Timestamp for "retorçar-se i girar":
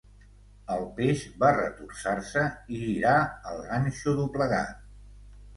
1.57-3.15